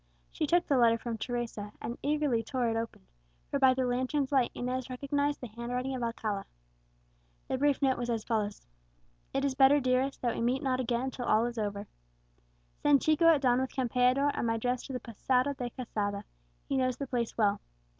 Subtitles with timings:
[0.31, 3.03] She took the letter from Teresa, and eagerly tore it open;
[3.51, 6.45] for by the lantern's light Inez recognized the handwriting of Alcala.
[7.47, 8.65] The brief note was as follows:
[9.31, 11.85] "It is better, dearest, that we meet not again till all is over.
[12.81, 16.23] Send Chico at dawn with Campeador and my dress to the Posada de Quesada;
[16.67, 17.61] he knows the place well.